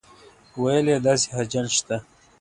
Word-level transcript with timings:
ویل 0.61 0.85
یې 0.93 0.97
داسې 1.07 1.27
حاجیان 1.35 1.67
شته. 1.75 1.97